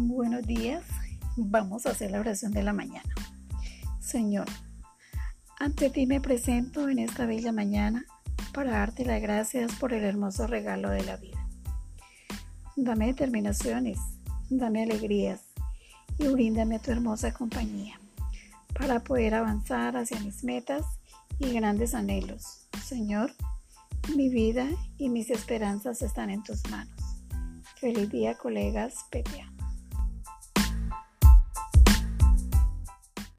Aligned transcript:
Buenos 0.00 0.46
días. 0.46 0.84
Vamos 1.36 1.84
a 1.84 1.90
hacer 1.90 2.12
la 2.12 2.20
oración 2.20 2.52
de 2.52 2.62
la 2.62 2.72
mañana. 2.72 3.12
Señor, 3.98 4.46
ante 5.58 5.90
ti 5.90 6.06
me 6.06 6.20
presento 6.20 6.88
en 6.88 7.00
esta 7.00 7.26
bella 7.26 7.50
mañana 7.50 8.04
para 8.54 8.70
darte 8.70 9.04
las 9.04 9.20
gracias 9.20 9.74
por 9.74 9.92
el 9.92 10.04
hermoso 10.04 10.46
regalo 10.46 10.90
de 10.90 11.02
la 11.02 11.16
vida. 11.16 11.44
Dame 12.76 13.08
determinaciones, 13.08 13.98
dame 14.48 14.84
alegrías 14.84 15.40
y 16.16 16.28
bríndame 16.28 16.78
tu 16.78 16.92
hermosa 16.92 17.34
compañía 17.34 18.00
para 18.78 19.00
poder 19.00 19.34
avanzar 19.34 19.96
hacia 19.96 20.20
mis 20.20 20.44
metas 20.44 20.86
y 21.40 21.50
grandes 21.50 21.96
anhelos. 21.96 22.68
Señor, 22.84 23.32
mi 24.14 24.28
vida 24.28 24.68
y 24.96 25.08
mis 25.08 25.28
esperanzas 25.30 26.02
están 26.02 26.30
en 26.30 26.44
tus 26.44 26.70
manos. 26.70 26.94
Feliz 27.80 28.08
día, 28.10 28.36
colegas. 28.36 28.94
Pepe. 29.10 29.57